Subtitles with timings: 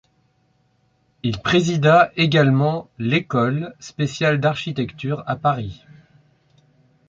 [1.21, 5.83] Il présida également l'École spéciale d'architecture à Paris.